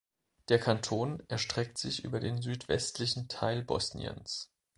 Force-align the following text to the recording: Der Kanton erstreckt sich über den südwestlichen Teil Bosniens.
Der 0.49 0.57
Kanton 0.57 1.21
erstreckt 1.27 1.77
sich 1.77 2.03
über 2.03 2.19
den 2.19 2.41
südwestlichen 2.41 3.27
Teil 3.27 3.63
Bosniens. 3.63 4.49